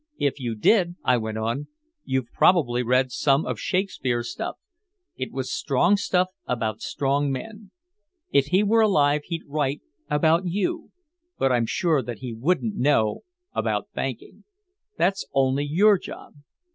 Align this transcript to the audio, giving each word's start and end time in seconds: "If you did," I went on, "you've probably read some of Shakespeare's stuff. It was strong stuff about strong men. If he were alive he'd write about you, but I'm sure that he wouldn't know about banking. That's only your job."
"If 0.17 0.39
you 0.39 0.55
did," 0.55 0.95
I 1.03 1.17
went 1.17 1.37
on, 1.37 1.67
"you've 2.03 2.31
probably 2.33 2.81
read 2.81 3.11
some 3.11 3.45
of 3.45 3.59
Shakespeare's 3.59 4.31
stuff. 4.31 4.57
It 5.15 5.31
was 5.31 5.51
strong 5.53 5.95
stuff 5.95 6.29
about 6.47 6.81
strong 6.81 7.31
men. 7.31 7.69
If 8.31 8.47
he 8.47 8.63
were 8.63 8.81
alive 8.81 9.21
he'd 9.25 9.45
write 9.45 9.81
about 10.09 10.47
you, 10.47 10.89
but 11.37 11.51
I'm 11.51 11.67
sure 11.67 12.01
that 12.01 12.17
he 12.17 12.33
wouldn't 12.33 12.75
know 12.77 13.19
about 13.53 13.89
banking. 13.93 14.43
That's 14.97 15.27
only 15.35 15.65
your 15.69 15.99
job." 15.99 16.33